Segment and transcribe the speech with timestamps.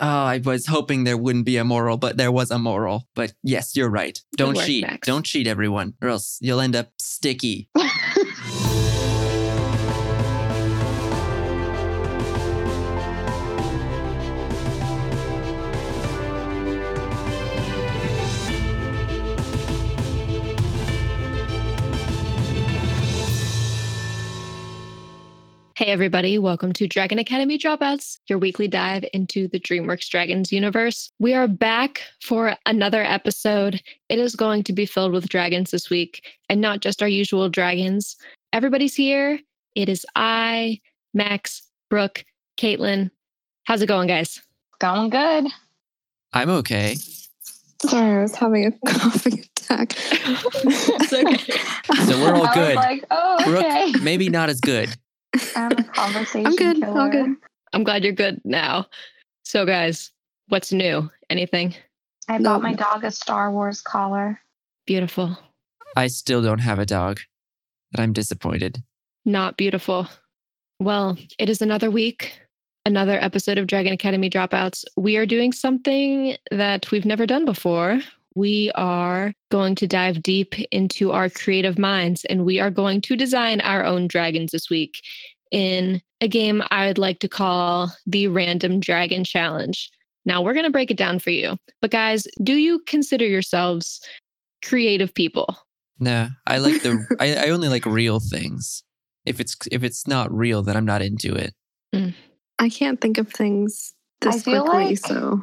[0.00, 3.06] Oh, I was hoping there wouldn't be a moral, but there was a moral.
[3.14, 4.18] But yes, you're right.
[4.36, 4.86] Don't cheat.
[5.02, 7.68] Don't cheat, everyone, or else you'll end up sticky.
[25.80, 31.10] Hey, everybody, welcome to Dragon Academy Dropouts, your weekly dive into the DreamWorks Dragons universe.
[31.18, 33.80] We are back for another episode.
[34.10, 37.48] It is going to be filled with dragons this week, and not just our usual
[37.48, 38.16] dragons.
[38.52, 39.40] Everybody's here.
[39.74, 40.82] It is I,
[41.14, 42.26] Max, Brooke,
[42.58, 43.10] Caitlin.
[43.64, 44.38] How's it going, guys?
[44.80, 45.46] Going good.
[46.34, 46.96] I'm okay.
[47.86, 49.94] Sorry, I was having a coffee attack.
[49.96, 52.04] It's okay.
[52.04, 52.76] So we're all I good.
[52.76, 53.92] was like, oh, okay.
[53.92, 54.94] Brooke, maybe not as good.
[55.56, 56.76] I'm a conversation I'm good.
[56.80, 57.00] Killer.
[57.00, 57.36] All good.
[57.72, 58.86] I'm glad you're good now.
[59.44, 60.10] So, guys,
[60.48, 61.10] what's new?
[61.28, 61.74] Anything?
[62.28, 62.50] I No.
[62.50, 64.40] bought my dog a Star Wars collar.
[64.86, 65.36] Beautiful.
[65.96, 67.20] I still don't have a dog.
[67.92, 68.82] but I'm disappointed.
[69.24, 70.08] Not beautiful.
[70.78, 72.40] Well, it is another week,
[72.86, 74.84] another episode of Dragon Academy Dropouts.
[74.96, 78.00] We are doing something that we've never done before.
[78.34, 83.16] We are going to dive deep into our creative minds and we are going to
[83.16, 85.00] design our own dragons this week
[85.50, 89.90] in a game I would like to call the Random Dragon Challenge.
[90.24, 91.56] Now, we're going to break it down for you.
[91.80, 94.00] But, guys, do you consider yourselves
[94.64, 95.56] creative people?
[95.98, 97.04] No, I like the.
[97.20, 98.82] I, I only like real things.
[99.26, 101.52] If it's if it's not real, then I'm not into it.
[101.94, 102.14] Mm.
[102.58, 103.92] I can't think of things
[104.22, 105.42] I this feel quickly, like- so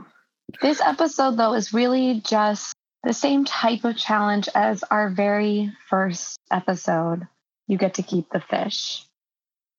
[0.61, 6.37] This episode, though, is really just the same type of challenge as our very first
[6.51, 7.27] episode.
[7.67, 9.03] You get to keep the fish.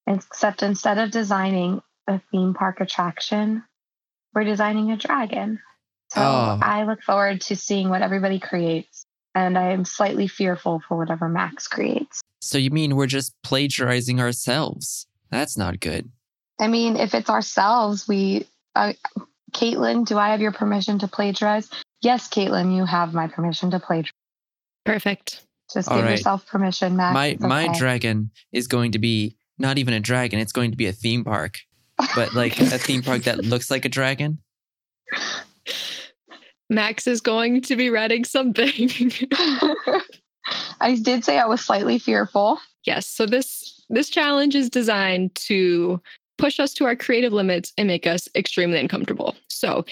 [0.06, 3.62] Except instead of designing a theme park attraction,
[4.34, 5.60] we're designing a dragon.
[6.10, 6.58] So Oh.
[6.62, 9.04] I look forward to seeing what everybody creates.
[9.34, 12.20] And I am slightly fearful for whatever Max creates.
[12.40, 15.06] So you mean we're just plagiarizing ourselves?
[15.30, 16.10] That's not good.
[16.58, 18.94] I mean, if it's ourselves, we, uh,
[19.52, 21.68] Caitlin, do I have your permission to plagiarize?
[22.00, 24.04] Yes, Caitlin, you have my permission to play.
[24.84, 25.42] Perfect.
[25.72, 26.12] Just All give right.
[26.12, 27.14] yourself permission, Max.
[27.14, 30.38] my It's my dragon is going to be not even a dragon.
[30.38, 31.58] It's going to be a theme park,
[32.14, 34.38] but like a theme park that looks like a dragon.
[36.70, 38.90] Max is going to be writing something.
[40.80, 42.58] I did say I was slightly fearful.
[42.84, 46.00] yes, so this this challenge is designed to
[46.36, 49.34] push us to our creative limits and make us extremely uncomfortable.
[49.48, 49.84] So,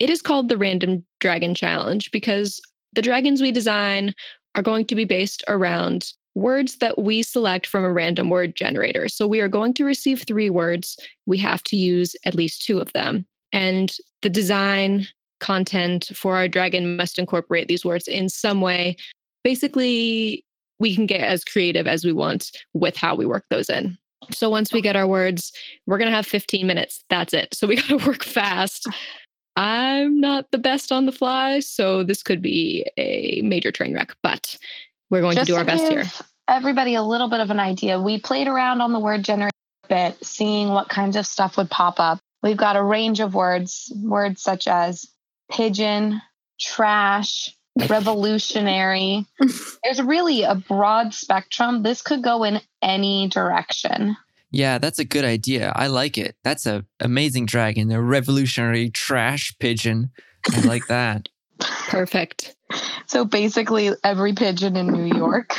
[0.00, 2.60] it is called the Random Dragon Challenge because
[2.92, 4.14] the dragons we design
[4.54, 9.08] are going to be based around words that we select from a random word generator.
[9.08, 10.96] So, we are going to receive 3 words.
[11.26, 13.26] We have to use at least 2 of them.
[13.52, 15.06] And the design
[15.40, 18.96] content for our dragon must incorporate these words in some way.
[19.44, 20.44] Basically,
[20.78, 23.96] we can get as creative as we want with how we work those in.
[24.30, 25.52] So once we get our words,
[25.86, 27.04] we're going to have 15 minutes.
[27.08, 27.54] That's it.
[27.54, 28.86] So we got to work fast.
[29.56, 34.14] I'm not the best on the fly, so this could be a major train wreck,
[34.22, 34.56] but
[35.10, 36.04] we're going Just to do our best give here.
[36.48, 38.00] Everybody, a little bit of an idea.
[38.00, 39.50] We played around on the word generator
[39.84, 42.20] a bit, seeing what kinds of stuff would pop up.
[42.42, 45.06] We've got a range of words, words such as
[45.50, 46.20] pigeon,
[46.60, 47.50] trash,
[47.88, 49.26] revolutionary.
[49.82, 51.82] There's really a broad spectrum.
[51.82, 54.16] This could go in any direction.
[54.56, 55.70] Yeah, that's a good idea.
[55.76, 56.34] I like it.
[56.42, 60.12] That's a amazing dragon, a revolutionary trash pigeon.
[60.50, 61.28] I like that.
[61.60, 62.56] Perfect.
[63.06, 65.54] So basically, every pigeon in New York.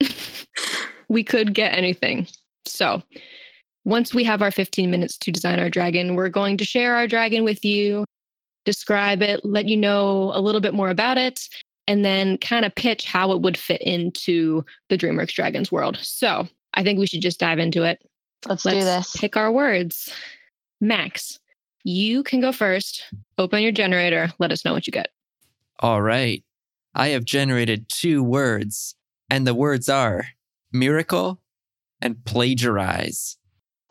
[1.08, 2.26] we could get anything.
[2.66, 3.02] So,
[3.86, 7.06] once we have our 15 minutes to design our dragon, we're going to share our
[7.06, 8.04] dragon with you,
[8.66, 11.40] describe it, let you know a little bit more about it,
[11.86, 15.98] and then kind of pitch how it would fit into the DreamWorks Dragons world.
[16.02, 17.98] So, I think we should just dive into it.
[18.48, 19.16] Let's, Let's do this.
[19.16, 20.12] pick our words.
[20.80, 21.38] Max,
[21.84, 23.04] you can go first.
[23.38, 24.32] Open your generator.
[24.38, 25.08] Let us know what you get.
[25.80, 26.44] All right.
[26.94, 28.94] I have generated two words,
[29.30, 30.26] and the words are
[30.72, 31.40] miracle
[32.00, 33.36] and plagiarize.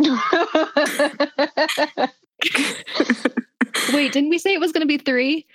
[3.93, 5.45] Wait, didn't we say it was going to be three?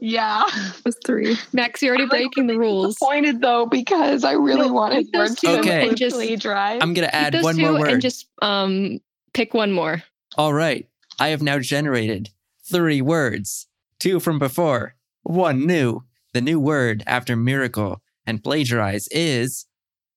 [0.00, 0.42] Yeah.
[0.46, 1.36] it was three.
[1.52, 2.94] Max, you're already I'm, like, breaking the rules.
[2.94, 5.88] Disappointed though because I really No, wanted take those two to Okay.
[5.88, 6.78] and just- plagiarize.
[6.82, 7.90] I'm going to add those one two more word.
[7.92, 8.98] and just um
[9.32, 10.02] pick one more.
[10.36, 10.88] All right.
[11.20, 12.30] I have now generated
[12.68, 13.66] three words,
[14.00, 16.02] two from before, one new.
[16.32, 19.66] The new word after miracle and plagiarize is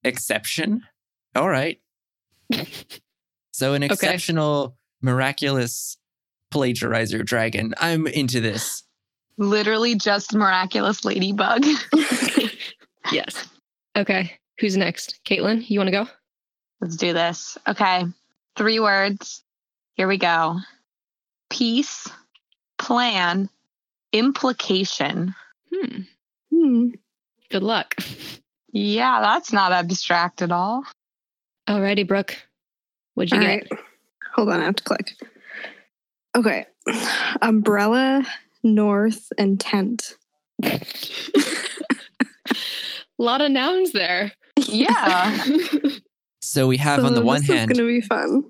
[0.04, 0.82] exception.
[1.36, 1.80] All right.
[3.52, 5.98] So, an exceptional, miraculous
[6.52, 7.74] plagiarizer dragon.
[7.80, 8.84] I'm into this.
[9.38, 11.64] Literally just miraculous ladybug.
[13.12, 13.48] Yes.
[13.98, 14.38] Okay.
[14.60, 15.20] Who's next?
[15.26, 16.08] Caitlin, you want to go?
[16.82, 17.58] Let's do this.
[17.68, 18.04] Okay.
[18.56, 19.44] Three words.
[19.94, 20.58] Here we go.
[21.50, 22.10] Peace,
[22.78, 23.50] plan,
[24.12, 25.34] implication.
[25.74, 26.02] Hmm.
[26.54, 26.88] Hmm.
[27.50, 27.96] Good luck.
[28.74, 30.84] Yeah, that's not abstract at all.
[31.68, 32.36] Alrighty, Brooke.
[33.14, 33.72] What'd you All get?
[33.72, 33.82] right.
[34.36, 35.16] Hold on, I have to click.
[36.36, 36.66] Okay.
[37.42, 38.26] Umbrella,
[38.76, 40.16] north, and tent.
[40.64, 40.80] A
[43.18, 44.32] lot of nouns there.
[44.68, 45.46] Yeah.
[46.48, 48.44] So we have on the So one this hand is gonna be fun.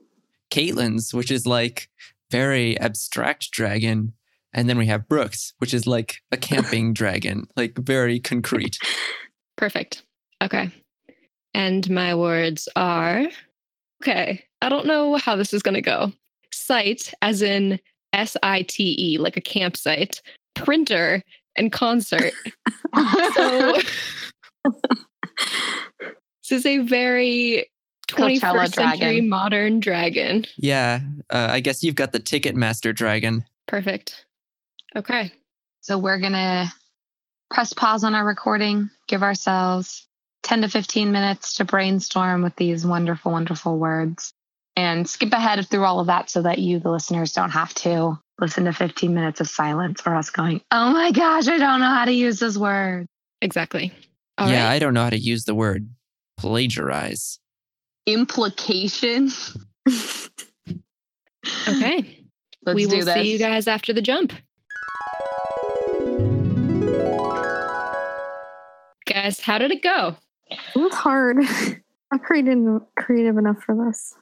[0.52, 1.90] Caitlin's, which is like
[2.30, 4.14] very abstract dragon.
[4.54, 8.78] And then we have Brooks, which is like a camping dragon, like very concrete.
[9.58, 10.04] Perfect.
[10.42, 10.72] Okay.
[11.56, 13.26] And my words are
[14.04, 14.46] okay.
[14.62, 16.12] I don't know how this is going to go.
[16.54, 17.80] Site, as in
[18.14, 20.22] S I T E, like a campsite,
[20.56, 21.24] printer,
[21.56, 22.34] and concert.
[26.50, 27.70] So this is a very
[28.10, 29.30] 21st Coachella century dragon.
[29.30, 30.46] modern dragon.
[30.58, 31.02] Yeah.
[31.30, 33.44] Uh, I guess you've got the Ticketmaster dragon.
[33.68, 34.26] Perfect.
[34.96, 35.32] Okay.
[35.82, 36.72] so we're going to
[37.52, 40.08] press pause on our recording, give ourselves
[40.44, 44.34] 10 to 15 minutes to brainstorm with these wonderful, wonderful words,
[44.78, 48.18] and skip ahead through all of that so that you, the listeners, don't have to
[48.40, 51.88] listen to 15 minutes of silence or us going, oh my gosh, I don't know
[51.88, 53.08] how to use this word.
[53.42, 53.92] Exactly.
[54.38, 54.76] All yeah, right.
[54.76, 55.90] I don't know how to use the word
[56.38, 57.40] plagiarize.
[58.06, 59.32] Implication.
[61.68, 62.24] okay.
[62.64, 63.16] Let's we do will this.
[63.16, 64.32] see you guys after the jump.
[69.08, 70.18] Guys, how did it go?
[70.52, 71.38] It was hard.
[72.12, 74.14] I'm creative, creative enough for this.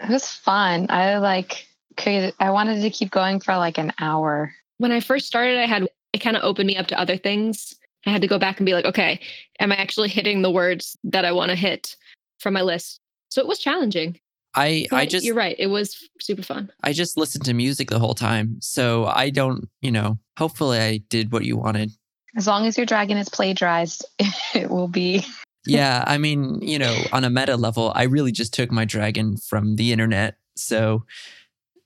[0.00, 0.86] It was fun.
[0.90, 1.66] I like
[1.96, 2.34] created.
[2.38, 4.52] I wanted to keep going for like an hour.
[4.78, 7.74] When I first started, I had it kind of opened me up to other things.
[8.06, 9.20] I had to go back and be like, okay,
[9.58, 11.96] am I actually hitting the words that I want to hit
[12.38, 13.00] from my list?
[13.30, 14.18] So it was challenging.
[14.54, 15.56] I I just you're right.
[15.58, 16.70] It was super fun.
[16.82, 18.56] I just listened to music the whole time.
[18.60, 21.90] So I don't, you know, hopefully I did what you wanted.
[22.36, 24.04] As long as your dragon is plagiarized,
[24.54, 25.24] it will be.
[25.66, 29.36] Yeah, I mean, you know, on a meta level, I really just took my dragon
[29.36, 30.36] from the internet.
[30.56, 31.04] So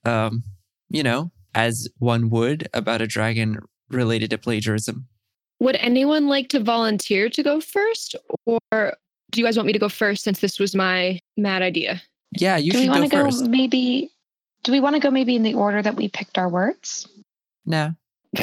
[0.05, 0.45] um,
[0.89, 5.07] you know, as one would about a dragon related to plagiarism.
[5.61, 8.15] Would anyone like to volunteer to go first?
[8.47, 8.95] Or
[9.31, 12.03] do you guys want me to go first since this was my mad idea?
[12.33, 13.47] Yeah, you do we should want to go first.
[13.47, 14.11] maybe?
[14.63, 17.09] Do we want to go maybe in the order that we picked our words?
[17.67, 17.95] No.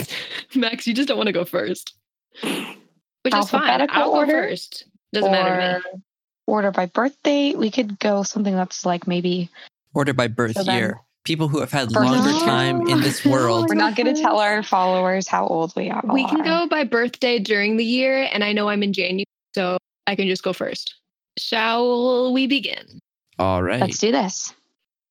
[0.55, 1.95] Max, you just don't want to go first.
[2.41, 3.87] Which is fine.
[3.89, 4.85] I'll go first.
[5.13, 6.01] Doesn't matter to me.
[6.47, 7.57] order by birth date.
[7.57, 9.49] We could go something that's like maybe
[9.93, 11.01] Order by birth So then- year.
[11.23, 12.39] People who have had longer year.
[12.45, 13.67] time in this world.
[13.67, 16.01] we're not going to tell our followers how old we are.
[16.05, 19.77] We can go by birthday during the year, and I know I'm in January, so
[20.05, 20.95] I can just go first.
[21.37, 22.99] Shall we begin?
[23.39, 23.81] All right.
[23.81, 24.53] Let's do this.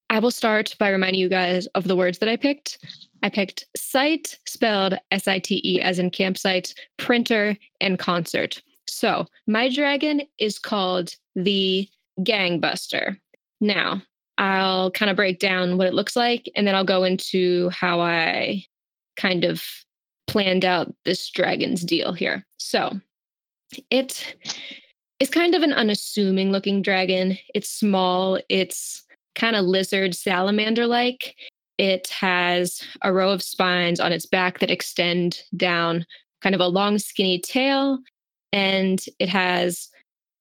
[0.08, 2.78] I will start by reminding you guys of the words that I picked.
[3.22, 8.62] I picked site, spelled S I T E, as in campsite, printer, and concert.
[8.88, 11.88] So my dragon is called the
[12.20, 13.18] Gangbuster.
[13.60, 14.02] Now,
[14.38, 18.00] I'll kind of break down what it looks like, and then I'll go into how
[18.00, 18.64] I
[19.16, 19.64] kind of
[20.26, 22.44] planned out this dragon's deal here.
[22.58, 23.00] So
[23.90, 24.36] it
[25.20, 27.38] is kind of an unassuming looking dragon.
[27.54, 31.34] It's small, it's kind of lizard salamander like.
[31.78, 36.06] It has a row of spines on its back that extend down,
[36.42, 37.98] kind of a long, skinny tail.
[38.56, 39.90] And it has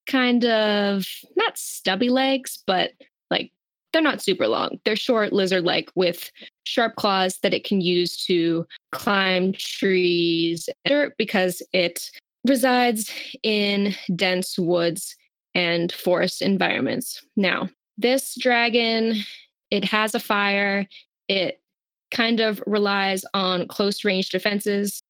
[0.07, 1.05] kind of
[1.35, 2.91] not stubby legs, but
[3.29, 3.51] like
[3.91, 4.79] they're not super long.
[4.85, 6.31] They're short, lizard like, with
[6.63, 12.09] sharp claws that it can use to climb trees dirt because it
[12.47, 13.11] resides
[13.43, 15.15] in dense woods
[15.53, 17.21] and forest environments.
[17.35, 17.67] Now,
[17.97, 19.17] this dragon,
[19.71, 20.87] it has a fire.
[21.27, 21.61] It
[22.11, 25.01] kind of relies on close range defenses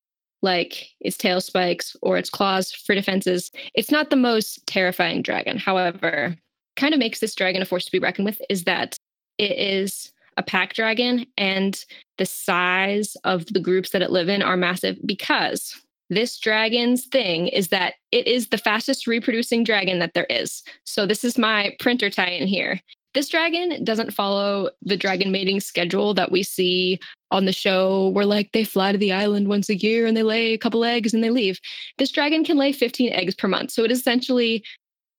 [0.46, 3.52] like its tail spikes or its claws for defenses.
[3.74, 5.58] It's not the most terrifying dragon.
[5.58, 6.38] However,
[6.78, 8.96] kind of makes this dragon a force to be reckoned with is that
[9.38, 11.84] it is a pack dragon and
[12.18, 17.48] the size of the groups that it live in are massive because this dragon's thing
[17.48, 20.62] is that it is the fastest reproducing dragon that there is.
[20.84, 22.80] So this is my printer tie-in here.
[23.16, 27.00] This dragon doesn't follow the dragon mating schedule that we see
[27.32, 30.22] on the show where like they fly to the island once a year and they
[30.22, 31.60] lay a couple eggs and they leave.
[31.98, 33.72] This dragon can lay 15 eggs per month.
[33.72, 34.66] So it is essentially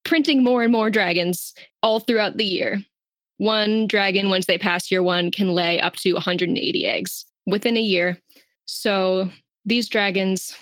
[0.05, 2.83] printing more and more dragons all throughout the year.
[3.37, 7.81] one dragon, once they pass year one, can lay up to 180 eggs within a
[7.81, 8.17] year.
[8.65, 9.29] So
[9.65, 10.55] these dragons,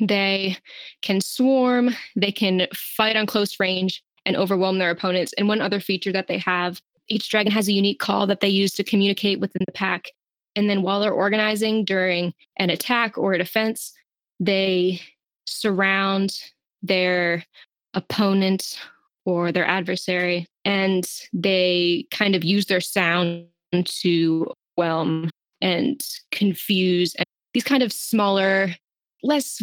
[0.00, 0.56] they
[1.02, 5.32] can swarm, they can fight on close range and overwhelm their opponents.
[5.38, 8.48] And one other feature that they have each dragon has a unique call that they
[8.48, 10.10] use to communicate within the pack.
[10.56, 13.92] And then while they're organizing during an attack or a defense,
[14.38, 15.00] they
[15.46, 16.40] surround
[16.82, 17.44] their
[17.94, 18.78] opponent
[19.26, 23.46] or their adversary and they kind of use their sound
[23.84, 26.00] to whelm and
[26.30, 28.74] confuse and these kind of smaller
[29.22, 29.60] less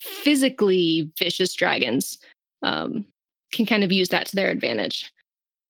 [0.00, 2.18] physically vicious dragons
[2.62, 3.04] um,
[3.52, 5.12] can kind of use that to their advantage.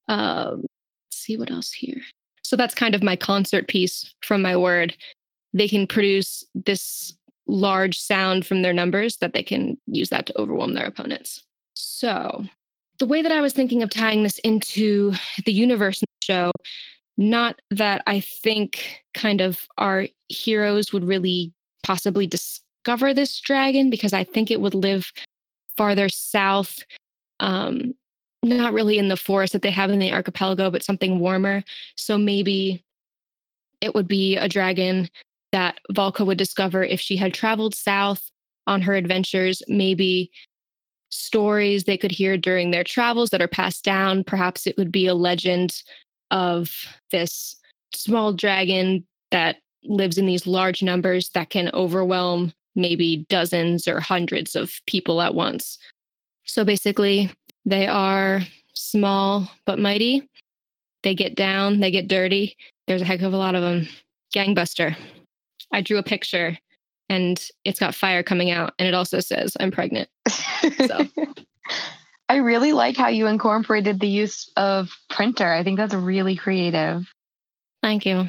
[0.09, 0.65] Um,
[1.11, 2.01] see what else here.
[2.43, 4.97] So that's kind of my concert piece from my word.
[5.53, 7.15] They can produce this
[7.47, 11.43] large sound from their numbers that they can use that to overwhelm their opponents.
[11.75, 12.45] So
[12.99, 15.13] the way that I was thinking of tying this into
[15.45, 16.53] the universe show,
[17.17, 24.13] not that I think kind of our heroes would really possibly discover this dragon because
[24.13, 25.13] I think it would live
[25.77, 26.81] farther south,
[27.41, 27.95] um,
[28.43, 31.63] not really in the forest that they have in the archipelago, but something warmer.
[31.97, 32.85] So maybe
[33.81, 35.09] it would be a dragon
[35.53, 38.31] that Valka would discover if she had traveled south
[38.67, 39.63] on her adventures.
[39.69, 40.31] Maybe
[41.11, 44.25] stories they could hear during their travels that are passed down.
[44.25, 45.83] Perhaps it would be a legend
[46.31, 46.71] of
[47.11, 47.57] this
[47.95, 54.55] small dragon that lives in these large numbers that can overwhelm maybe dozens or hundreds
[54.55, 55.79] of people at once.
[56.49, 57.31] So basically,
[57.65, 58.41] they are
[58.75, 60.29] small but mighty.
[61.03, 62.57] They get down, they get dirty.
[62.87, 63.87] There's a heck of a lot of them.
[64.35, 64.97] Gangbuster.
[65.73, 66.59] I drew a picture
[67.09, 70.09] and it's got fire coming out and it also says I'm pregnant.
[70.87, 71.07] So
[72.29, 75.51] I really like how you incorporated the use of printer.
[75.51, 77.07] I think that's really creative.
[77.83, 78.29] Thank you.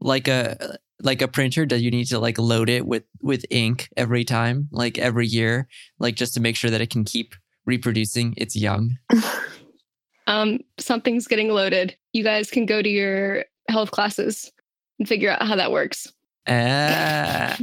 [0.00, 3.88] Like a like a printer, do you need to like load it with with ink
[3.96, 5.68] every time, like every year,
[5.98, 7.34] like just to make sure that it can keep
[7.66, 8.98] reproducing its young?
[10.26, 11.96] um, something's getting loaded.
[12.12, 14.52] You guys can go to your health classes
[14.98, 16.12] and figure out how that works.
[16.48, 17.56] Ah.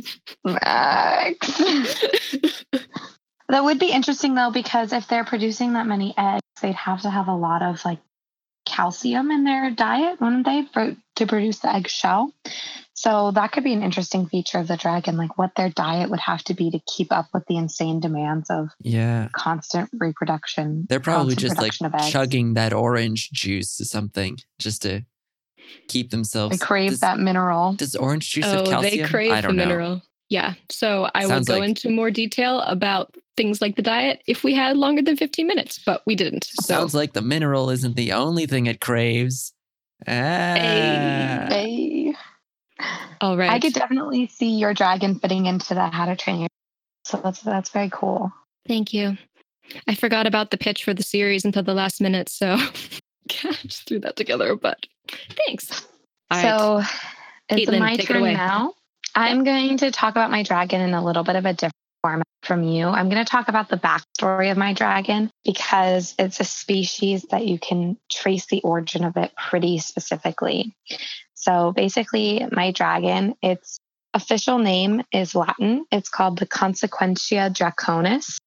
[0.45, 1.47] Max.
[3.49, 7.09] that would be interesting though, because if they're producing that many eggs, they'd have to
[7.09, 7.99] have a lot of like
[8.69, 12.33] calcium in their diet, wouldn't they, for to produce the egg shell?
[12.93, 16.19] So that could be an interesting feature of the dragon, like what their diet would
[16.19, 20.85] have to be to keep up with the insane demands of yeah constant reproduction.
[20.89, 22.11] They're probably just like production of eggs.
[22.11, 25.05] chugging that orange juice or something just to
[25.87, 26.59] keep themselves.
[26.59, 27.73] They crave does, that mineral.
[27.73, 29.03] Does orange juice have oh, calcium?
[29.03, 29.69] they crave I don't the know.
[29.69, 30.01] mineral.
[30.29, 30.53] Yeah.
[30.69, 34.43] So I Sounds will go like- into more detail about things like the diet if
[34.43, 36.43] we had longer than 15 minutes, but we didn't.
[36.45, 39.53] So Sounds like the mineral isn't the only thing it craves.
[40.07, 41.47] Ah.
[41.49, 42.13] Hey.
[43.21, 43.49] all right.
[43.49, 46.49] I could definitely see your dragon fitting into the how to train your.
[47.05, 48.31] So that's that's very cool.
[48.67, 49.17] Thank you.
[49.87, 52.53] I forgot about the pitch for the series until the last minute, so
[53.43, 54.55] I just threw that together.
[54.55, 54.85] But
[55.47, 55.85] thanks.
[56.31, 56.41] All right.
[56.41, 56.81] so
[57.49, 58.33] it's Caitlin, my take it turn away.
[58.33, 58.73] now.
[59.15, 62.27] I'm going to talk about my dragon in a little bit of a different format
[62.43, 62.87] from you.
[62.87, 67.45] I'm going to talk about the backstory of my dragon because it's a species that
[67.45, 70.73] you can trace the origin of it pretty specifically.
[71.33, 73.79] So basically, my dragon, its
[74.13, 75.85] official name is Latin.
[75.91, 78.37] It's called the Consequentia Draconis.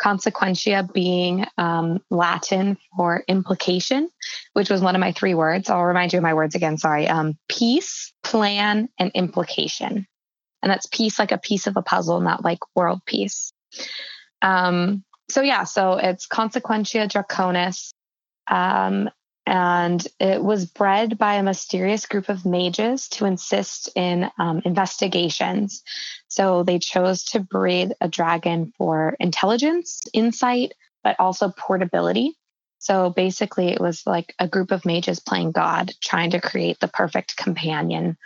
[0.00, 4.08] Consequentia being um, Latin for implication,
[4.54, 5.68] which was one of my three words.
[5.68, 6.78] I'll remind you of my words again.
[6.78, 7.06] Sorry.
[7.06, 10.06] Um, peace, plan, and implication.
[10.62, 13.52] And that's peace like a piece of a puzzle, not like world peace.
[14.42, 17.92] Um, so, yeah, so it's Consequentia Draconis.
[18.46, 19.10] Um,
[19.46, 25.82] and it was bred by a mysterious group of mages to insist in um, investigations.
[26.28, 32.36] So they chose to breed a dragon for intelligence, insight, but also portability.
[32.78, 36.88] So basically, it was like a group of mages playing God, trying to create the
[36.88, 38.16] perfect companion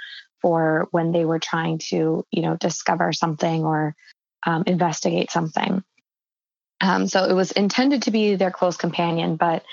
[0.42, 3.96] for when they were trying to, you know, discover something or
[4.46, 5.82] um, investigate something.
[6.80, 9.64] Um, so it was intended to be their close companion, but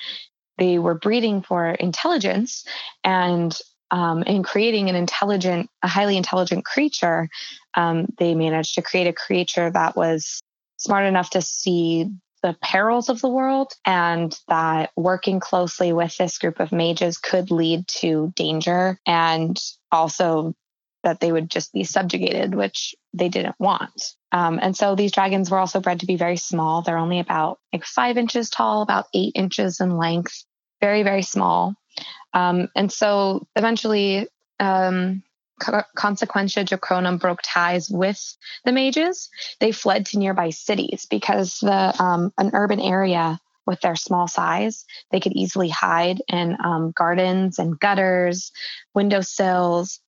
[0.61, 2.63] they were breeding for intelligence
[3.03, 3.57] and
[3.89, 7.29] um, in creating an intelligent, a highly intelligent creature,
[7.73, 10.39] um, they managed to create a creature that was
[10.77, 12.11] smart enough to see
[12.43, 17.49] the perils of the world and that working closely with this group of mages could
[17.49, 19.59] lead to danger and
[19.91, 20.53] also
[21.03, 24.13] that they would just be subjugated, which they didn't want.
[24.31, 26.83] Um, and so these dragons were also bred to be very small.
[26.83, 30.45] They're only about like five inches tall, about eight inches in length,
[30.81, 31.75] very, very small.
[32.33, 34.27] Um, and so eventually,
[34.59, 35.23] um,
[35.61, 38.35] Co- Consequentia Draconum broke ties with
[38.65, 39.29] the mages.
[39.59, 44.85] They fled to nearby cities because the um, an urban area with their small size,
[45.11, 48.51] they could easily hide in um, gardens and gutters,
[48.95, 49.99] windowsills.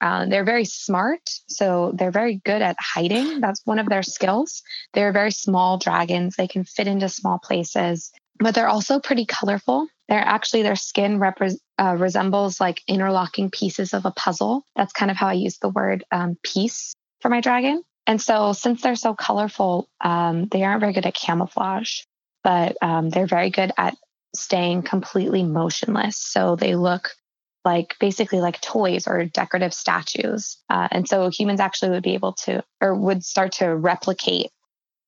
[0.00, 3.40] Uh, they're very smart, so they're very good at hiding.
[3.40, 4.62] That's one of their skills.
[4.94, 6.36] They're very small dragons.
[6.36, 9.88] They can fit into small places, but they're also pretty colorful.
[10.10, 14.64] They're actually their skin repre- uh, resembles like interlocking pieces of a puzzle.
[14.74, 17.82] That's kind of how I use the word um, piece for my dragon.
[18.08, 22.00] And so, since they're so colorful, um, they aren't very good at camouflage,
[22.42, 23.96] but um, they're very good at
[24.34, 26.16] staying completely motionless.
[26.16, 27.14] So they look
[27.64, 30.58] like basically like toys or decorative statues.
[30.68, 34.50] Uh, and so humans actually would be able to, or would start to replicate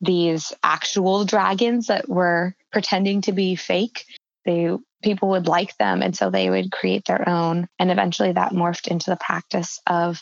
[0.01, 4.05] these actual dragons that were pretending to be fake.
[4.45, 7.69] They people would like them, and so they would create their own.
[7.79, 10.21] And eventually, that morphed into the practice of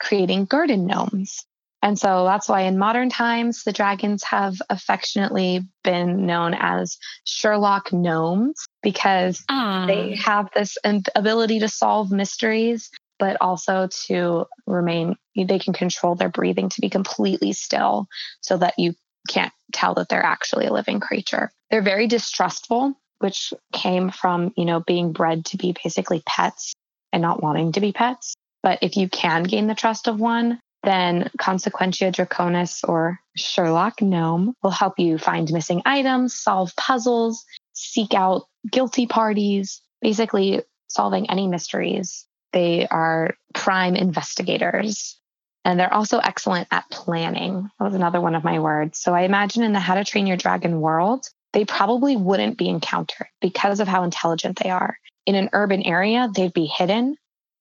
[0.00, 1.44] creating garden gnomes.
[1.82, 7.92] And so that's why in modern times, the dragons have affectionately been known as Sherlock
[7.92, 10.76] gnomes because Ah, they have this
[11.14, 16.88] ability to solve mysteries, but also to remain, they can control their breathing to be
[16.88, 18.08] completely still
[18.40, 18.94] so that you
[19.28, 21.50] can't tell that they're actually a living creature.
[21.70, 26.72] They're very distrustful, which came from, you know, being bred to be basically pets
[27.12, 28.34] and not wanting to be pets.
[28.62, 34.54] But if you can gain the trust of one, then Consequentia Draconis or Sherlock Gnome
[34.62, 41.48] will help you find missing items, solve puzzles, seek out guilty parties, basically solving any
[41.48, 42.26] mysteries.
[42.52, 45.18] They are prime investigators.
[45.64, 47.68] And they're also excellent at planning.
[47.78, 49.00] That was another one of my words.
[49.00, 52.68] So I imagine in the How to Train Your Dragon world, they probably wouldn't be
[52.68, 54.98] encountered because of how intelligent they are.
[55.24, 57.16] In an urban area, they'd be hidden.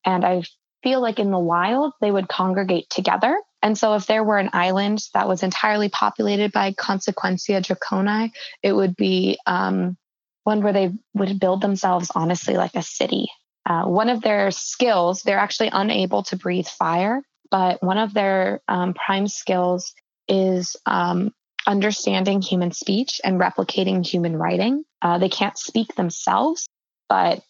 [0.06, 0.44] And I
[0.84, 3.40] feel like in the wild, they would congregate together.
[3.62, 8.32] And so if there were an island that was entirely populated by Consequentia Draconi,
[8.62, 9.96] it would be um,
[10.44, 13.30] one where they would build themselves honestly like a city.
[13.66, 18.60] Uh, one of their skills, they're actually unable to breathe fire, but one of their
[18.68, 19.94] um, prime skills
[20.28, 21.32] is um,
[21.68, 24.84] understanding human speech and replicating human writing.
[25.02, 26.68] Uh, they can't speak themselves,
[27.10, 27.42] but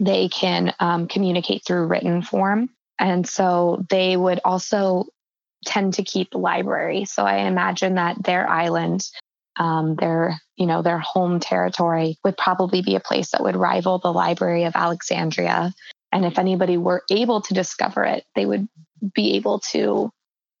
[0.00, 2.70] they can um, communicate through written form.
[2.98, 5.06] And so they would also
[5.64, 7.04] tend to keep library.
[7.04, 9.02] So I imagine that their island,
[9.56, 13.98] um, their you know their home territory, would probably be a place that would rival
[13.98, 15.72] the Library of Alexandria.
[16.12, 18.68] And if anybody were able to discover it, they would
[19.14, 20.10] be able to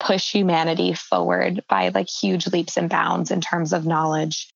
[0.04, 4.48] push humanity forward by like huge leaps and bounds in terms of knowledge.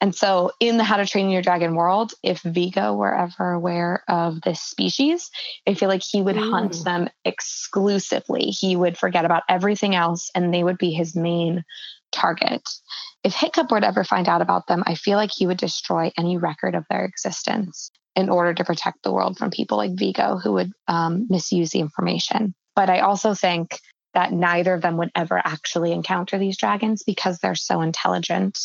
[0.00, 4.02] And so, in the How to Train Your Dragon world, if Viggo were ever aware
[4.08, 5.30] of this species,
[5.66, 8.46] I feel like he would hunt them exclusively.
[8.46, 11.64] He would forget about everything else, and they would be his main
[12.12, 12.62] target.
[13.22, 16.12] If Hiccup were to ever find out about them, I feel like he would destroy
[16.18, 20.36] any record of their existence in order to protect the world from people like Viggo
[20.36, 22.54] who would um, misuse the information.
[22.76, 23.78] But I also think
[24.14, 28.58] that neither of them would ever actually encounter these dragons because they're so intelligent.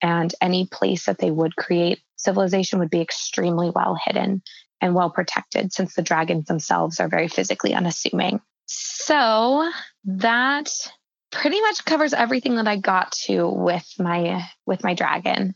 [0.00, 4.42] And any place that they would create civilization would be extremely well hidden
[4.80, 8.40] and well protected since the dragons themselves are very physically unassuming.
[8.66, 9.70] So
[10.04, 10.72] that
[11.30, 15.54] pretty much covers everything that I got to with my with my dragon.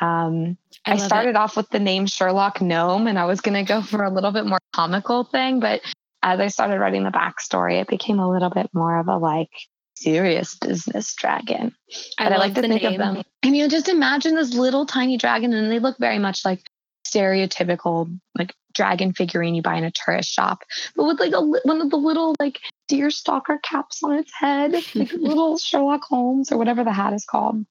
[0.00, 1.00] Um, I, it.
[1.00, 4.10] started off with the name Sherlock Gnome, and I was going to go for a
[4.12, 5.80] little bit more comical thing, but
[6.26, 9.16] Uh, as I started writing the backstory, it became a little bit more of a
[9.16, 9.50] like
[9.94, 11.74] serious business dragon.
[12.18, 12.92] I I, like to the think name.
[12.92, 13.22] of them.
[13.44, 16.62] I mean, just imagine this little tiny dragon, and they look very much like
[17.06, 20.64] stereotypical like dragon figurine you buy in a tourist shop,
[20.96, 24.72] but with like a one of the little like deer stalker caps on its head,
[24.94, 27.64] like little Sherlock Holmes or whatever the hat is called.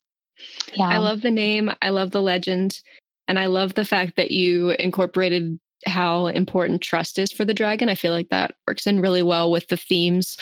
[0.73, 1.71] Yeah, I love the name.
[1.81, 2.79] I love the legend.
[3.27, 7.89] And I love the fact that you incorporated how important trust is for the dragon.
[7.89, 10.37] I feel like that works in really well with the themes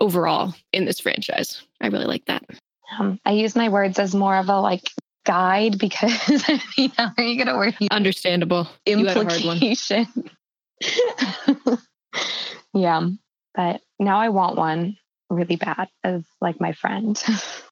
[0.00, 1.62] overall in this franchise.
[1.80, 2.44] I really like that.
[2.98, 4.90] Um, I use my words as more of a like
[5.24, 6.12] guide because
[6.48, 7.74] I mean, how are you going to work?
[7.90, 8.68] Understandable.
[8.86, 9.56] You had hard one.
[9.56, 10.06] implication?
[12.74, 13.08] yeah,
[13.54, 14.96] but now I want one
[15.30, 17.22] really bad as like my friend.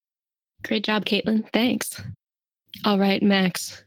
[0.65, 1.49] Great job, Caitlin.
[1.53, 2.03] Thanks.
[2.85, 3.85] All right, Max.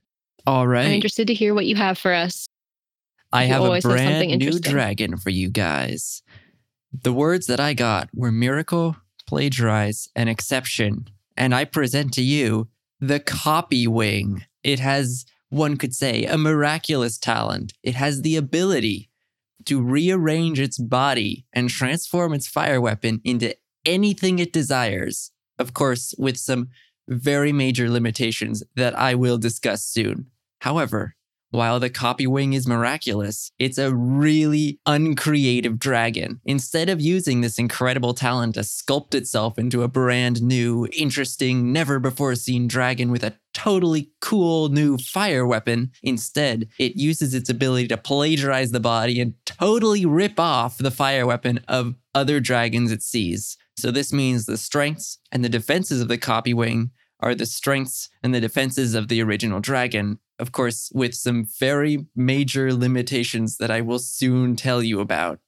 [0.48, 0.86] All right.
[0.86, 2.48] I'm interested to hear what you have for us.
[3.32, 6.24] I You have a always have something brand new dragon for you guys.
[6.92, 11.08] The words that I got were miracle, plagiarize, and exception.
[11.38, 14.46] And I present to you the copy wing.
[14.64, 17.74] It has one could say, a miraculous talent.
[17.84, 19.10] It has the ability
[19.66, 25.32] to rearrange its body and transform its fire weapon into anything it desires.
[25.58, 26.70] Of course, with some
[27.08, 30.28] very major limitations that I will discuss soon.
[30.62, 31.16] However,
[31.52, 36.40] while the copy wing is miraculous, it's a really uncreative dragon.
[36.46, 42.00] Instead of using this incredible talent to sculpt itself into a brand new, interesting, never
[42.00, 47.88] before seen dragon with a totally cool new fire weapon, instead, it uses its ability
[47.88, 53.02] to plagiarize the body and totally rip off the fire weapon of other dragons it
[53.02, 53.58] sees.
[53.78, 58.10] So, this means the strengths and the defenses of the copy wing are the strengths
[58.24, 63.70] and the defenses of the original dragon, of course, with some very major limitations that
[63.70, 65.40] I will soon tell you about.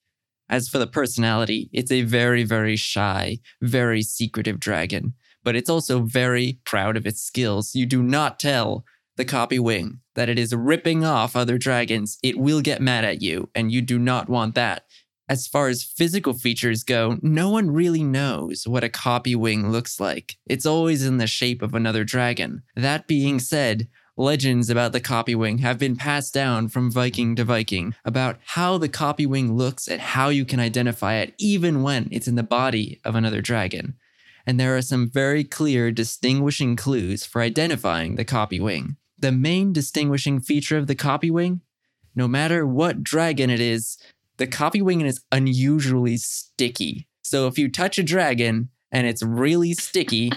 [0.50, 6.02] As for the personality, it's a very, very shy, very secretive dragon, but it's also
[6.02, 7.74] very proud of its skills.
[7.74, 8.84] You do not tell
[9.16, 12.18] the copy wing that it is ripping off other dragons.
[12.22, 14.84] It will get mad at you, and you do not want that.
[15.30, 19.98] As far as physical features go, no one really knows what a copy wing looks
[19.98, 20.36] like.
[20.46, 22.64] It's always in the shape of another dragon.
[22.76, 23.88] That being said,
[24.22, 28.78] legends about the copy wing have been passed down from Viking to Viking about how
[28.78, 32.44] the copy wing looks and how you can identify it even when it's in the
[32.44, 33.96] body of another dragon.
[34.46, 38.98] And there are some very clear distinguishing clues for identifying the copy wing.
[39.18, 41.62] The main distinguishing feature of the copy wing,
[42.16, 43.98] no matter what dragon it is,
[44.38, 47.08] the copy wing is unusually sticky.
[47.22, 50.32] So if you touch a dragon and it's really sticky,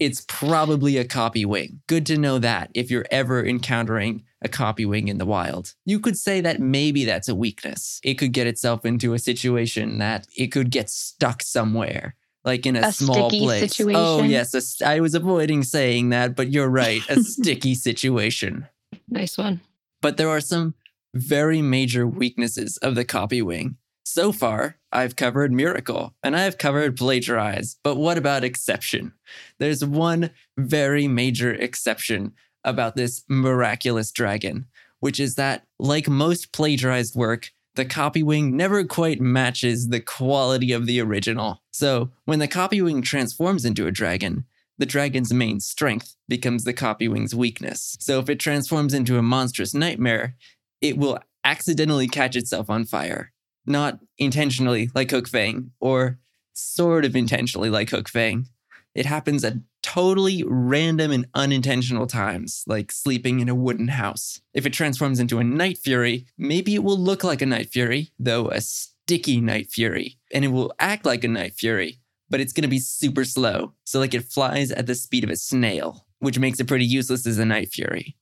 [0.00, 1.82] it's probably a copy wing.
[1.86, 5.74] Good to know that if you're ever encountering a copy wing in the wild.
[5.84, 8.00] You could say that maybe that's a weakness.
[8.02, 12.74] It could get itself into a situation that it could get stuck somewhere, like in
[12.76, 13.62] a, A small sticky place.
[13.62, 14.30] Oh, situation?
[14.30, 14.82] yes.
[14.82, 17.02] I was avoiding saying that, but you're right.
[17.10, 18.66] A sticky situation.
[19.08, 19.60] Nice one.
[20.00, 20.74] But there are some
[21.14, 23.76] very major weaknesses of the copy wing.
[24.04, 29.12] So far, I've covered Miracle and I've covered Plagiarize, but what about Exception?
[29.58, 32.32] There's one very major exception
[32.64, 34.66] about this miraculous dragon,
[35.00, 40.72] which is that, like most plagiarized work, the copy wing never quite matches the quality
[40.72, 41.62] of the original.
[41.70, 44.44] So, when the copy wing transforms into a dragon,
[44.76, 47.96] the dragon's main strength becomes the copy wing's weakness.
[48.00, 50.36] So, if it transforms into a monstrous nightmare,
[50.80, 53.32] it will accidentally catch itself on fire.
[53.66, 56.18] Not intentionally, like Hookfang, or
[56.52, 58.46] sort of intentionally, like Hookfang.
[58.94, 64.40] It happens at totally random and unintentional times, like sleeping in a wooden house.
[64.52, 68.10] If it transforms into a Night Fury, maybe it will look like a Night Fury,
[68.18, 72.52] though a sticky Night Fury, and it will act like a Night Fury, but it's
[72.52, 73.74] gonna be super slow.
[73.84, 77.26] So, like, it flies at the speed of a snail, which makes it pretty useless
[77.26, 78.16] as a Night Fury.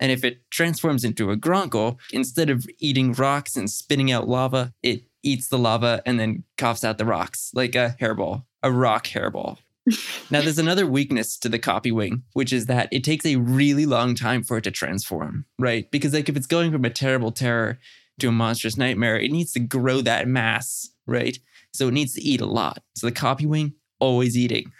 [0.00, 4.72] And if it transforms into a Gronkle, instead of eating rocks and spitting out lava,
[4.82, 9.06] it eats the lava and then coughs out the rocks like a hairball, a rock
[9.06, 9.58] hairball.
[10.30, 13.86] now, there's another weakness to the copy wing, which is that it takes a really
[13.86, 15.90] long time for it to transform, right?
[15.90, 17.78] Because, like, if it's going from a terrible terror
[18.20, 21.38] to a monstrous nightmare, it needs to grow that mass, right?
[21.72, 22.82] So it needs to eat a lot.
[22.94, 24.72] So the copy wing, always eating.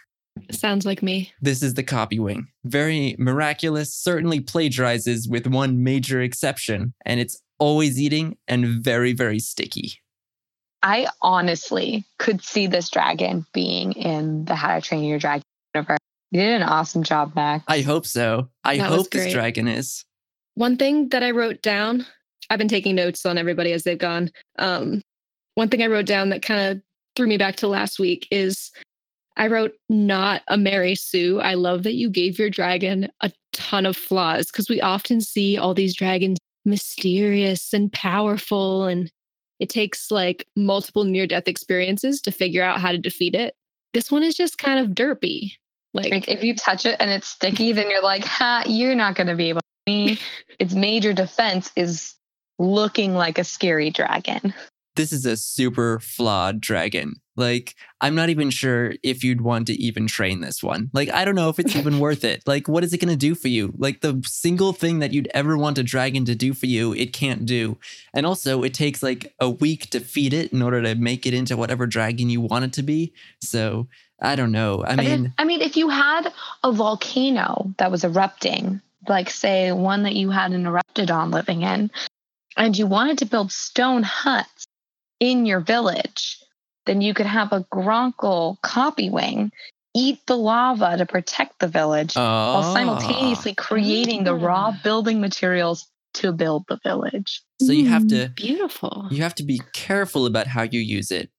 [0.51, 1.33] Sounds like me.
[1.41, 2.49] This is the copy wing.
[2.65, 9.39] Very miraculous, certainly plagiarizes with one major exception, and it's always eating and very, very
[9.39, 10.01] sticky.
[10.83, 15.43] I honestly could see this dragon being in the How to Train Your Dragon
[15.75, 15.99] universe.
[16.31, 17.63] You did an awesome job, Mac.
[17.69, 18.49] I hope so.
[18.65, 20.05] I That hope this dragon is.
[20.55, 22.07] One thing that I wrote down,
[22.49, 24.31] I've been taking notes on everybody as they've gone.
[24.59, 25.03] Um,
[25.55, 26.83] one thing I wrote down that kind of
[27.17, 28.71] threw me back to last week is
[29.37, 31.41] I wrote not a Mary Sue.
[31.41, 35.57] I love that you gave your dragon a ton of flaws because we often see
[35.57, 39.11] all these dragons mysterious and powerful, and
[39.59, 43.55] it takes like multiple near death experiences to figure out how to defeat it.
[43.93, 45.53] This one is just kind of derpy.
[45.93, 49.17] Like, Like if you touch it and it's sticky, then you're like, ha, you're not
[49.17, 50.19] going to be able to me.
[50.59, 52.15] Its major defense is
[52.59, 54.55] looking like a scary dragon.
[54.97, 57.21] This is a super flawed dragon.
[57.37, 60.91] Like, I'm not even sure if you'd want to even train this one.
[60.93, 62.43] Like, I don't know if it's even worth it.
[62.47, 63.73] Like, what is it going to do for you?
[63.79, 67.13] Like, the single thing that you'd ever want a dragon to do for you, it
[67.13, 67.79] can't do.
[68.13, 71.33] And also, it takes like a week to feed it in order to make it
[71.33, 73.15] into whatever dragon you want it to be.
[73.41, 73.89] So,
[74.21, 74.85] I don't know.
[74.85, 80.03] I mean, I mean, if you had a volcano that was erupting, like say one
[80.03, 81.91] that you had an Eruptodon living in,
[82.57, 84.67] and you wanted to build stone huts
[85.21, 86.39] in your village,
[86.87, 89.53] then you could have a Gronkle copy wing
[89.95, 92.21] eat the lava to protect the village Oh.
[92.21, 94.81] while simultaneously creating the raw Ah.
[94.85, 97.43] building materials to build the village.
[97.61, 99.09] So you have to Beautiful.
[99.11, 101.31] you have to be careful about how you use it,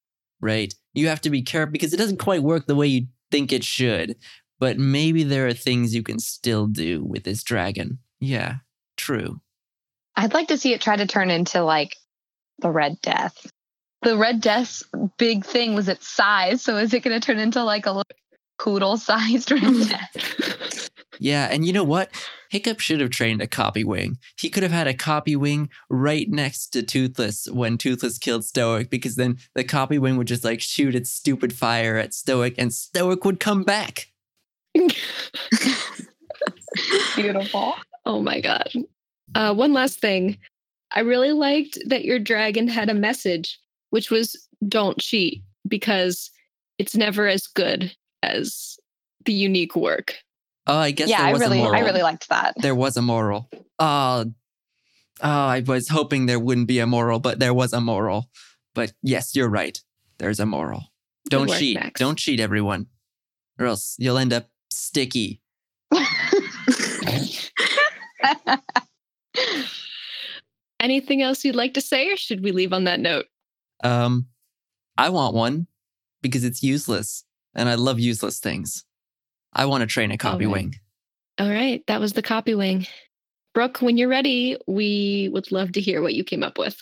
[0.42, 0.74] right?
[0.94, 3.64] You have to be careful because it doesn't quite work the way you think it
[3.64, 4.16] should.
[4.60, 8.00] But maybe there are things you can still do with this dragon.
[8.20, 8.58] Yeah,
[8.98, 9.42] true.
[10.16, 11.96] I'd like to see it try to turn into like
[12.60, 13.50] the Red Death.
[14.02, 14.84] The Red Death's
[15.18, 16.62] big thing was its size.
[16.62, 18.04] So is it going to turn into like a
[18.58, 20.90] poodle sized Red Death?
[21.22, 22.10] Yeah, and you know what?
[22.50, 24.18] Hiccup should have trained a copy wing.
[24.40, 28.90] He could have had a copy wing right next to Toothless when Toothless killed Stoick,
[28.90, 32.72] because then the copy wing would just like shoot its stupid fire at Stoick, and
[32.72, 34.08] Stoick would come back.
[37.16, 37.76] Beautiful.
[38.08, 38.74] Oh my god.
[39.36, 40.40] Uh, one last thing.
[40.92, 43.60] I really liked that your dragon had a message,
[43.92, 44.36] which was
[44.68, 46.32] don't cheat because
[46.80, 48.78] it's never as good as
[49.26, 50.16] the unique work.
[50.68, 51.76] Oh, I guess yeah, there I was a really, moral.
[51.76, 52.56] I really liked that.
[52.58, 53.50] there was a moral.
[53.80, 54.26] Oh,
[55.22, 58.30] oh, I was hoping there wouldn't be a moral, but there was a moral.
[58.74, 59.80] But yes, you're right.
[60.18, 60.86] There's a moral.
[61.30, 61.76] Don't work, cheat.
[61.76, 62.00] Max.
[62.00, 62.88] Don't cheat, everyone,
[63.60, 65.42] or else you'll end up sticky.
[70.80, 73.26] Anything else you'd like to say, or should we leave on that note?
[73.84, 74.28] Um,
[74.98, 75.68] I want one
[76.22, 77.24] because it's useless,
[77.56, 78.86] and I love useless things.
[79.54, 80.54] I want to train a copy right.
[80.54, 80.76] wing.
[81.40, 82.88] All right, that was the copy wing.
[83.54, 86.78] Brooke, when you're ready, we would love to hear what you came up with.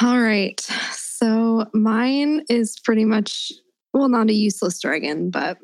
[0.00, 0.60] All right.
[0.92, 3.50] So mine is pretty much,
[3.92, 5.58] well, not a useless dragon, but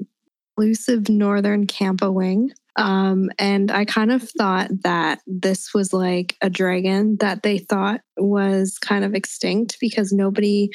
[0.57, 2.53] elusive northern Campa wing.
[2.77, 8.01] Um, and I kind of thought that this was like a dragon that they thought
[8.17, 10.71] was kind of extinct because nobody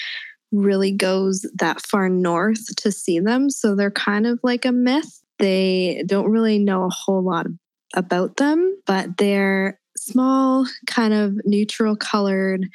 [0.52, 3.50] really goes that far north to see them.
[3.50, 5.22] So they're kind of like a myth.
[5.40, 7.48] They don't really know a whole lot
[7.96, 12.68] about them, but they're small, kind of neutral colored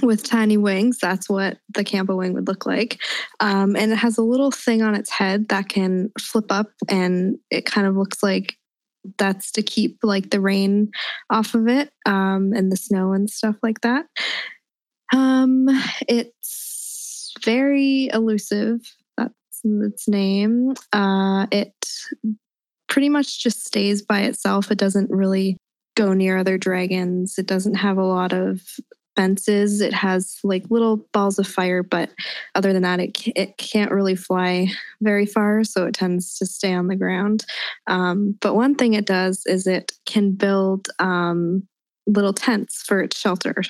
[0.00, 0.98] with tiny wings.
[0.98, 3.00] That's what the Campa wing would look like.
[3.40, 7.38] Um, and it has a little thing on its head that can flip up, and
[7.50, 8.56] it kind of looks like
[9.18, 10.90] that's to keep like the rain
[11.28, 14.06] off of it um, and the snow and stuff like that.
[15.12, 15.68] Um,
[16.08, 18.80] it's very elusive.
[19.16, 20.74] That's its name.
[20.92, 21.74] Uh, it
[22.88, 24.70] pretty much just stays by itself.
[24.70, 25.56] It doesn't really
[25.96, 27.38] go near other dragons.
[27.38, 28.62] It doesn't have a lot of
[29.16, 29.80] fences.
[29.80, 32.10] It has like little balls of fire, but
[32.54, 34.68] other than that, it it can't really fly
[35.00, 37.44] very far, so it tends to stay on the ground.
[37.86, 41.66] Um, but one thing it does is it can build um,
[42.06, 43.62] little tents for its shelter.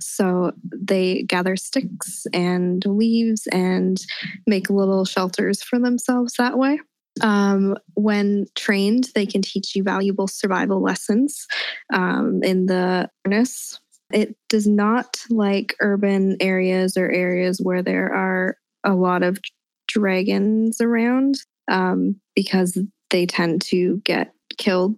[0.00, 3.98] So they gather sticks and leaves and
[4.46, 6.80] make little shelters for themselves that way.
[7.22, 11.46] Um, when trained, they can teach you valuable survival lessons
[11.92, 13.80] um, in the furnace.
[14.12, 19.38] It does not like urban areas or areas where there are a lot of
[19.88, 21.36] dragons around
[21.68, 22.78] um, because
[23.10, 24.96] they tend to get killed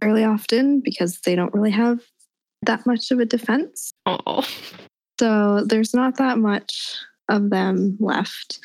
[0.00, 2.00] fairly often because they don't really have
[2.62, 3.92] that much of a defense.
[4.06, 4.46] Oh,
[5.20, 6.96] So there's not that much
[7.28, 8.60] of them left.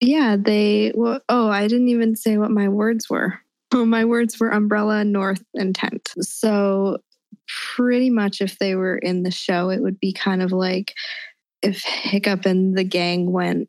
[0.00, 0.92] Yeah, they.
[0.94, 3.38] Well, oh, I didn't even say what my words were.
[3.72, 6.12] Oh, my words were umbrella, north, and tent.
[6.20, 6.98] So
[7.74, 10.94] pretty much, if they were in the show, it would be kind of like
[11.62, 13.68] if Hiccup and the gang went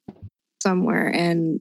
[0.61, 1.59] somewhere and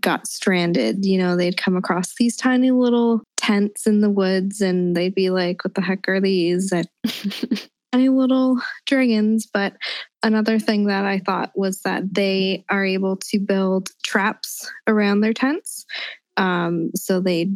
[0.00, 1.04] got stranded.
[1.04, 5.30] You know, they'd come across these tiny little tents in the woods, and they'd be
[5.30, 6.72] like, "What the heck are these?"
[7.92, 9.48] Tiny little dragons.
[9.52, 9.74] But
[10.22, 15.32] another thing that I thought was that they are able to build traps around their
[15.32, 15.84] tents.
[16.36, 17.50] Um, so they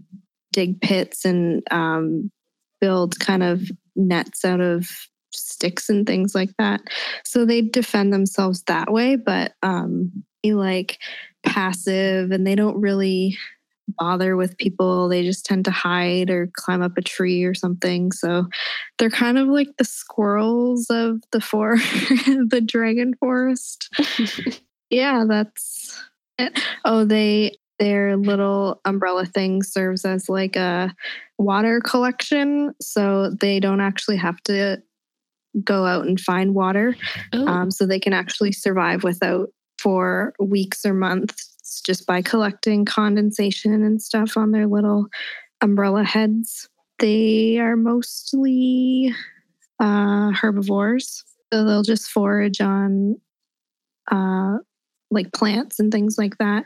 [0.53, 2.33] dig pits and um,
[2.81, 3.63] build kind of
[3.97, 4.89] nets out of
[5.33, 6.81] sticks and things like that.
[7.25, 10.99] So they defend themselves that way, but um, be like
[11.45, 13.37] passive and they don't really
[13.99, 15.09] bother with people.
[15.09, 18.13] They just tend to hide or climb up a tree or something.
[18.13, 18.47] So
[18.99, 23.91] they're kind of like the squirrels of the for the dragon forest.
[24.91, 26.03] yeah, that's
[26.39, 26.59] it.
[26.85, 30.95] Oh, they their little umbrella thing serves as like a
[31.39, 34.83] water collection, so they don't actually have to
[35.63, 36.97] go out and find water.
[37.33, 42.85] Oh, Um, so they can actually survive without for weeks or months just by collecting
[42.85, 45.07] condensation and stuff on their little
[45.61, 46.69] umbrella heads.
[46.99, 49.15] They are mostly
[49.81, 53.21] uh, herbivores, so they'll just forage on
[54.11, 54.59] uh,
[55.11, 56.65] like plants and things like that.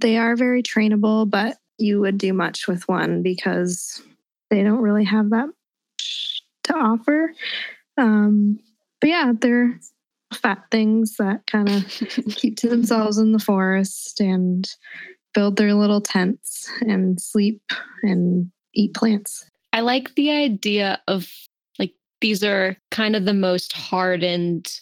[0.00, 4.02] They are very trainable, but you would do much with one because
[4.50, 5.48] they don't really have that
[6.64, 7.32] to offer.
[7.96, 8.58] Um,
[9.00, 9.78] but yeah, they're
[10.34, 11.86] fat things that kind of
[12.36, 14.68] keep to themselves in the forest and
[15.34, 17.62] build their little tents and sleep
[18.02, 19.46] and eat plants.
[19.72, 21.30] I like the idea of
[21.78, 24.80] like these are kind of the most hardened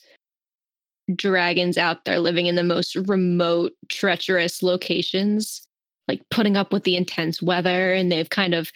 [1.14, 5.62] dragons out there living in the most remote, treacherous locations,
[6.06, 7.92] like putting up with the intense weather.
[7.92, 8.70] And they've kind of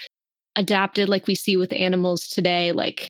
[0.56, 3.08] adapted, like we see with animals today, like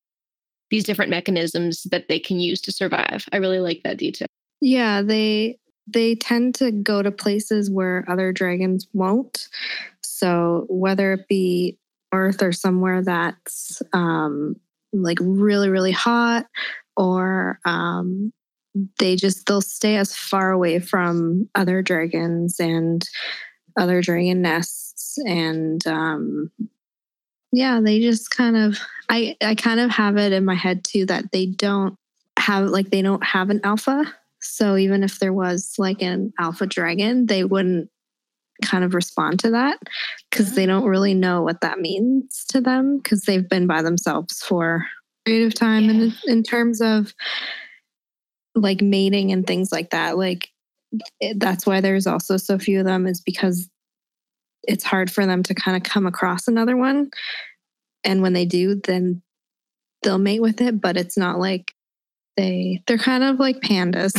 [0.70, 3.26] these different mechanisms that they can use to survive.
[3.32, 4.26] I really like that detail.
[4.60, 9.48] Yeah, they they tend to go to places where other dragons won't.
[10.02, 11.76] So whether it be
[12.14, 14.56] Earth or somewhere that's um,
[14.92, 16.46] like really really hot,
[16.96, 18.32] or um,
[18.98, 23.06] they just they'll stay as far away from other dragons and
[23.76, 26.50] other dragon nests and um,
[27.52, 28.78] yeah they just kind of
[29.10, 31.96] i i kind of have it in my head too that they don't
[32.38, 34.04] have like they don't have an alpha
[34.40, 37.88] so even if there was like an alpha dragon they wouldn't
[38.64, 39.78] kind of respond to that
[40.30, 44.42] because they don't really know what that means to them because they've been by themselves
[44.42, 45.90] for a period of time Yeah.
[45.90, 47.12] and in- in terms of
[48.54, 50.48] like mating and things like that like
[51.20, 53.68] it, that's why there's also so few of them is because
[54.64, 57.10] it's hard for them to kind of come across another one
[58.04, 59.22] and when they do then
[60.02, 61.72] they'll mate with it but it's not like
[62.36, 64.12] they they're kind of like pandas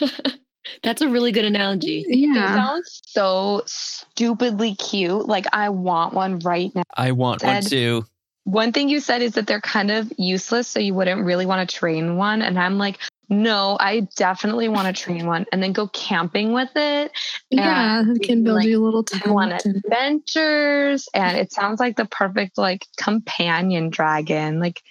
[0.84, 2.04] That's a really good analogy.
[2.06, 5.26] It yeah sounds so stupidly cute.
[5.26, 6.82] Like I want one right now.
[6.96, 8.04] I want one too.
[8.44, 11.68] One thing you said is that they're kind of useless, so you wouldn't really want
[11.68, 12.42] to train one.
[12.42, 16.70] And I'm like, no, I definitely want to train one and then go camping with
[16.74, 17.12] it.
[17.50, 21.08] yeah and it can build like, you a little Go on tent adventures.
[21.14, 24.60] And it sounds like the perfect like companion dragon.
[24.60, 24.82] Like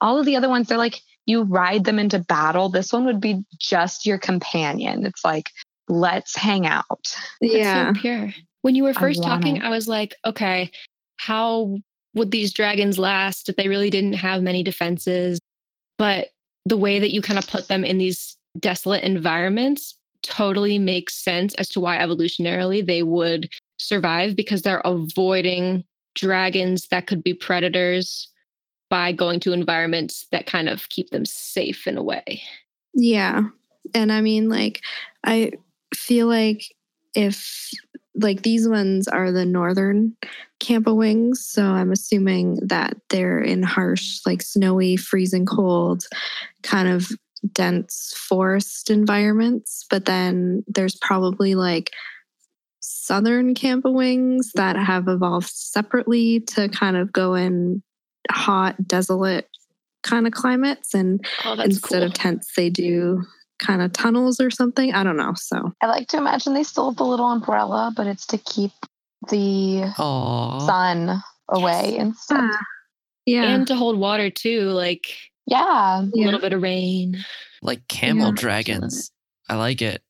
[0.00, 2.68] all of the other ones, they're like you ride them into battle.
[2.68, 5.04] This one would be just your companion.
[5.04, 5.50] It's like,
[5.88, 7.16] let's hang out.
[7.40, 8.34] Yeah so pure.
[8.62, 9.62] When you were first want talking, it.
[9.62, 10.70] I was like, okay,
[11.16, 11.76] how
[12.14, 15.40] would these dragons last if they really didn't have many defenses?
[15.98, 16.28] But
[16.66, 21.54] the way that you kind of put them in these desolate environments totally makes sense
[21.54, 28.28] as to why evolutionarily they would survive because they're avoiding dragons that could be predators
[28.90, 32.42] by going to environments that kind of keep them safe in a way.
[32.92, 33.44] Yeah.
[33.94, 34.82] And I mean, like,
[35.24, 35.52] I
[35.94, 36.64] feel like
[37.14, 37.70] if,
[38.14, 40.16] like, these ones are the northern
[40.60, 41.44] Campa wings.
[41.44, 46.04] So I'm assuming that they're in harsh, like, snowy, freezing cold,
[46.62, 47.10] kind of
[47.52, 49.86] dense forest environments.
[49.90, 51.90] But then there's probably like
[52.80, 57.82] southern Campa wings that have evolved separately to kind of go in
[58.30, 59.48] hot, desolate
[60.02, 60.94] kind of climates.
[60.94, 62.08] And Oh, instead cool.
[62.08, 63.22] of tents they do
[63.58, 66.88] kind of tunnels or something i don't know so I like to imagine they still
[66.88, 68.72] have the little umbrella, but it's to keep
[69.28, 70.66] the Aww.
[70.66, 72.38] sun away instead.
[72.40, 72.58] Ah,
[73.26, 75.06] yeah and to hold water too, like
[75.46, 76.02] Yeah.
[76.02, 76.24] a Yeah.
[76.24, 77.24] little bit of rain.
[77.62, 78.32] Like camel Yeah.
[78.34, 79.10] dragons.
[79.48, 80.02] I like it.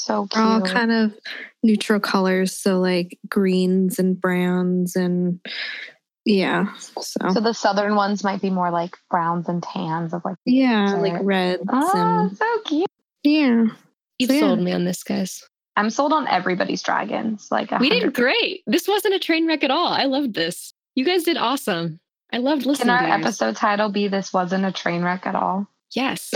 [0.00, 1.12] So they're all kind of
[1.62, 5.40] neutral colors so like greens and browns and
[6.24, 7.00] yeah so,
[7.32, 11.14] so the southern ones might be more like browns and tans of like yeah like
[11.14, 11.22] Sure.
[11.24, 12.86] reds Oh, and so cute.
[13.24, 13.64] yeah
[14.18, 14.40] You've So, yeah.
[14.40, 15.42] sold me on this, guys.
[15.78, 17.48] I'm sold on everybody's dragons.
[17.52, 18.64] Like We did great.
[18.66, 19.86] This wasn't a train wreck at all.
[19.92, 20.74] I loved this.
[20.96, 22.00] You guys did awesome.
[22.32, 23.20] I loved Can listening our to yours.
[23.20, 25.68] episode title be "This wasn't a train wreck at all"?
[25.92, 26.34] Yes.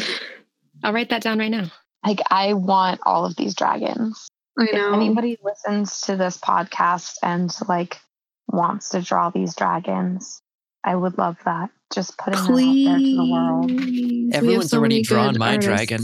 [0.84, 1.72] I'll write that down right now.
[2.06, 4.28] Like I want all of these dragons.
[4.58, 7.98] i If know anybody listens to this podcast and like
[8.46, 10.40] wants to draw these dragons,
[10.84, 11.70] I would love that.
[11.92, 13.68] Just putting them out there to the world.
[13.68, 14.30] Please.
[14.30, 15.66] We Everyone's already many drawn my artists.
[15.68, 16.00] dragon.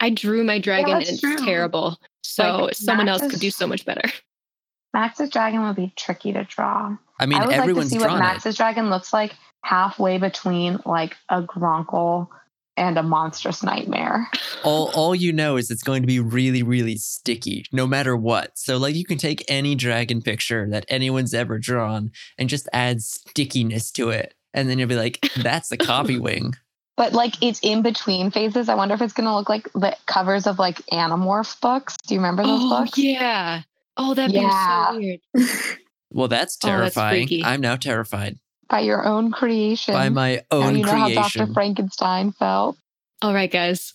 [0.00, 1.36] I drew my dragon that's and it's true.
[1.44, 1.98] terrible.
[2.22, 4.08] So Like, someone else Max could do so much better.
[4.94, 6.96] Max's dragon would be tricky to draw.
[7.20, 8.20] I mean, I would like to everyone's see what drawn it.
[8.20, 12.28] Max's dragon looks like halfway between like a Gronkle
[12.76, 14.30] and a monstrous nightmare.
[14.64, 18.58] All, all you know is it's going to be really, really sticky, no matter what.
[18.58, 23.02] So, like, you can take any dragon picture that anyone's ever drawn and just add
[23.02, 26.54] stickiness to it, and then you'll be like, "That's the copy wing."
[26.98, 28.68] But like it's in between phases.
[28.68, 31.96] I wonder if it's gonna look like the covers of like Animorph books.
[32.06, 32.98] Do you remember those Oh, books?
[32.98, 33.62] yeah.
[33.96, 34.90] Oh, that'd Yeah.
[34.90, 35.20] be so weird.
[36.12, 37.28] Well, that's Oh, that's terrifying.
[37.44, 38.38] I'm now terrified
[38.70, 39.92] By your own creation.
[39.94, 41.46] by my Now own you know how Dr.
[41.52, 42.76] Frankenstein felt.
[43.22, 43.92] All right, guys.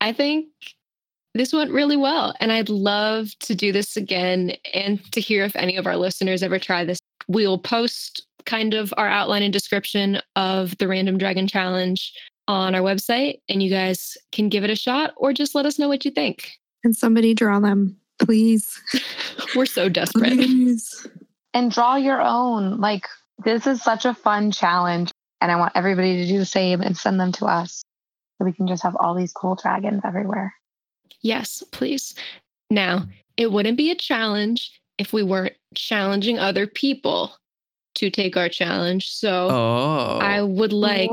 [0.00, 0.46] I think
[1.34, 2.34] this went really well.
[2.40, 6.42] And I'd love to do this again and to hear if any of our listeners
[6.42, 6.98] ever try this.
[7.28, 12.12] We'll post kind of our outline and description of the Random Dragon Challenge
[12.52, 15.78] on our website, and you guys can give it a shot or just let us
[15.78, 16.52] know what you think.
[16.84, 18.80] And somebody draw them, please.
[19.56, 20.32] We're so desperate.
[20.32, 21.06] Please.
[21.54, 22.80] And draw your own.
[22.80, 23.06] Like,
[23.44, 25.10] this is such a fun challenge.
[25.40, 27.82] And I want everybody to do the same and send them to us
[28.38, 30.54] so we can just have all these cool dragons everywhere.
[31.20, 32.14] Yes, please.
[32.70, 37.34] Now, it wouldn't be a challenge if we weren't challenging other people
[37.94, 39.10] to take our challenge.
[39.10, 40.18] So Oh.
[40.20, 41.10] I would like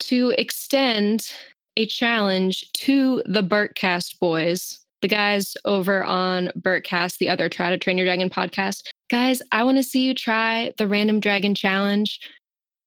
[0.00, 1.32] to extend
[1.76, 7.78] a challenge to the Berkcast boys, the guys over on Berkcast, the other Try to
[7.78, 8.82] Train Your Dragon podcast.
[9.10, 12.20] Guys, I want to see you try the Random Dragon Challenge.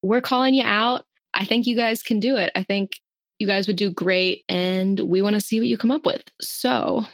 [0.02, 1.04] We're calling you out.
[1.34, 2.52] I think you guys can do it.
[2.54, 2.92] I think
[3.38, 6.22] you guys would do great, and we want to see what you come up with.
[6.40, 7.06] So,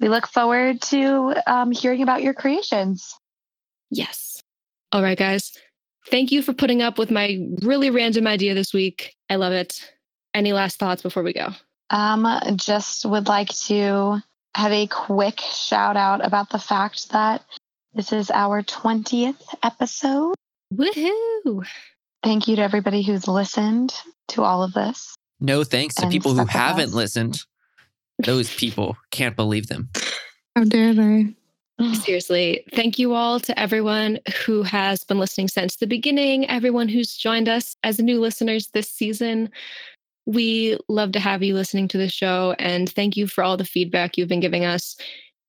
[0.00, 3.14] We look forward to um, hearing about your creations.
[3.90, 4.39] yes.
[4.92, 5.52] All right, guys.
[6.10, 9.14] Thank you for putting up with my really random idea this week.
[9.28, 9.80] I love it.
[10.34, 11.48] Any last thoughts before we go?
[11.90, 12.26] Um,
[12.56, 14.20] just would like to
[14.54, 17.44] have a quick shout out about the fact that
[17.94, 20.34] this is our 20th episode.
[20.74, 21.66] Woohoo!
[22.22, 23.94] Thank you to everybody who's listened
[24.28, 25.14] to all of this.
[25.40, 26.94] no thanks to people who haven't us.
[26.94, 27.40] listened.
[28.24, 29.88] Those people can't believe them.
[30.54, 31.34] How dare they?
[31.94, 37.16] Seriously, thank you all to everyone who has been listening since the beginning, everyone who's
[37.16, 39.50] joined us as new listeners this season.
[40.26, 43.64] We love to have you listening to the show, and thank you for all the
[43.64, 44.96] feedback you've been giving us.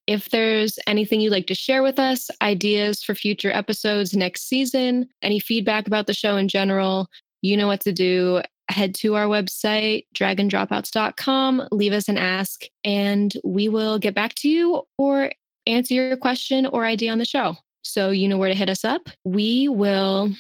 [0.08, 5.08] If there's anything you'd like to share with us, ideas for future episodes next season,
[5.22, 7.08] any feedback about the show in general,
[7.42, 8.42] you know what to do.
[8.70, 14.50] Head to our website, dragondropouts.com, leave us an ask, and we will get back to
[14.50, 15.32] you or
[15.74, 17.56] answer your question or idea on the show.
[17.84, 19.10] So you know where to hit us up.
[19.24, 20.32] We will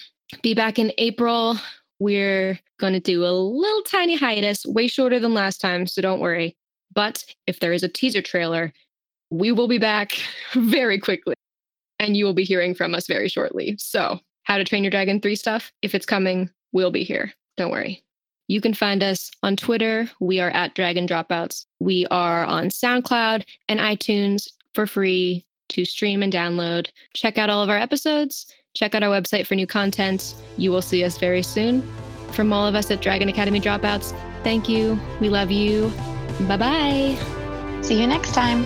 [0.41, 1.57] be back in April.
[1.99, 6.19] We're going to do a little tiny hiatus, way shorter than last time, so don't
[6.19, 6.55] worry.
[6.93, 8.73] But if there is a teaser trailer,
[9.29, 10.13] we will be back
[10.53, 11.35] very quickly
[11.99, 13.75] and you will be hearing from us very shortly.
[13.79, 17.31] So, How to Train Your Dragon 3 stuff, if it's coming, we'll be here.
[17.57, 18.03] Don't worry.
[18.47, 20.09] You can find us on Twitter.
[20.19, 21.65] We are at Dragon Dropouts.
[21.79, 26.89] We are on SoundCloud and iTunes for free to stream and download.
[27.13, 28.47] Check out all of our episodes.
[28.73, 30.35] Check out our website for new content.
[30.57, 31.81] You will see us very soon.
[32.31, 34.99] From all of us at Dragon Academy Dropouts, thank you.
[35.19, 35.91] We love you.
[36.47, 37.81] Bye bye.
[37.81, 38.65] See you next time.